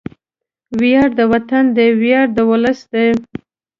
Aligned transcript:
وياړ 0.79 1.09
د 1.19 1.21
وطن 1.31 1.63
دی، 1.75 1.87
ویاړ 2.01 2.27
د 2.37 2.39
ولس 2.49 2.79
دی 2.93 3.07